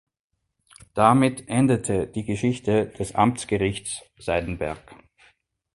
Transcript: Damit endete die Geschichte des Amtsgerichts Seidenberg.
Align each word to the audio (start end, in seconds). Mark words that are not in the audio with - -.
Damit 0.95 1.47
endete 1.47 2.07
die 2.07 2.23
Geschichte 2.23 2.87
des 2.87 3.13
Amtsgerichts 3.13 4.01
Seidenberg. 4.17 4.95